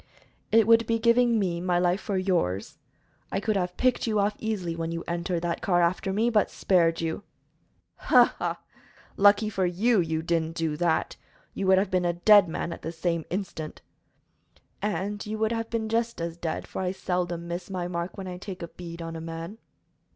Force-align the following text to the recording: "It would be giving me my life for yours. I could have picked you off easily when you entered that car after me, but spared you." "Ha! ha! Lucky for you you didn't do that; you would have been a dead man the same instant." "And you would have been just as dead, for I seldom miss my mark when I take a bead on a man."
"It 0.51 0.65
would 0.65 0.87
be 0.87 0.97
giving 0.97 1.37
me 1.37 1.61
my 1.61 1.77
life 1.77 2.01
for 2.01 2.17
yours. 2.17 2.79
I 3.31 3.39
could 3.39 3.55
have 3.55 3.77
picked 3.77 4.07
you 4.07 4.17
off 4.17 4.35
easily 4.39 4.75
when 4.75 4.91
you 4.91 5.03
entered 5.07 5.41
that 5.41 5.61
car 5.61 5.83
after 5.83 6.11
me, 6.11 6.31
but 6.31 6.49
spared 6.49 7.01
you." 7.01 7.21
"Ha! 7.97 8.33
ha! 8.39 8.59
Lucky 9.15 9.47
for 9.47 9.63
you 9.67 9.99
you 9.99 10.23
didn't 10.23 10.53
do 10.55 10.75
that; 10.75 11.17
you 11.53 11.67
would 11.67 11.77
have 11.77 11.91
been 11.91 12.05
a 12.05 12.13
dead 12.13 12.47
man 12.49 12.75
the 12.81 12.91
same 12.91 13.25
instant." 13.29 13.83
"And 14.81 15.23
you 15.23 15.37
would 15.37 15.51
have 15.51 15.69
been 15.69 15.87
just 15.87 16.19
as 16.19 16.35
dead, 16.35 16.65
for 16.65 16.81
I 16.81 16.93
seldom 16.93 17.47
miss 17.47 17.69
my 17.69 17.87
mark 17.87 18.17
when 18.17 18.27
I 18.27 18.39
take 18.39 18.63
a 18.63 18.69
bead 18.69 19.03
on 19.03 19.15
a 19.15 19.21
man." 19.21 19.59